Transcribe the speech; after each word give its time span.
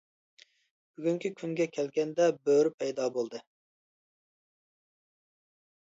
بۈگۈنكى 0.95 1.31
كۈنگە 1.41 1.67
كەلگەندە 1.75 2.31
بۆرە 2.47 2.73
پەيدا 2.79 3.07
بولدى. 3.19 3.45